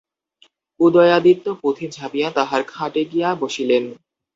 উদয়াদিত্য 0.79 1.45
পুঁথি 1.61 1.85
ঝাঁপিয়া 1.91 2.29
তাঁহার 2.31 2.61
খাটে 2.67 3.01
গিয়া 3.05 3.29
বসিলেন। 3.35 3.83